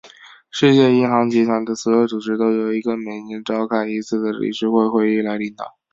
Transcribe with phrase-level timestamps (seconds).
[0.49, 5.77] 世界银行集团的所有组织都由一个每年召开一次的理事会会议来领导。